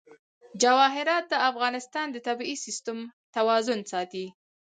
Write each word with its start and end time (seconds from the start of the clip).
جواهرات 0.61 1.25
د 1.29 1.33
افغانستان 1.49 2.07
د 2.11 2.17
طبعي 2.27 2.55
سیسټم 2.65 2.99
توازن 3.35 3.79
ساتي. 3.91 4.25